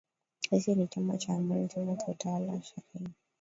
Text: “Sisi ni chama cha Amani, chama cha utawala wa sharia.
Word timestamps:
“Sisi 0.49 0.75
ni 0.75 0.87
chama 0.87 1.17
cha 1.17 1.33
Amani, 1.33 1.67
chama 1.67 1.95
cha 1.97 2.07
utawala 2.07 2.53
wa 2.53 2.61
sharia. 2.61 3.09